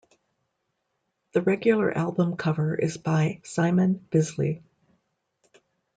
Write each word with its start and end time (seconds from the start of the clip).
The 1.33 1.43
regular 1.43 1.95
album 1.95 2.35
cover 2.35 2.73
is 2.73 2.97
by 2.97 3.39
Simon 3.43 4.03
Bisley. 4.09 4.63